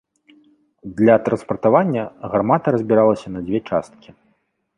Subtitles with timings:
[1.01, 2.03] Для транспартавання
[2.33, 4.09] гармата разбіралася на дзве часткі.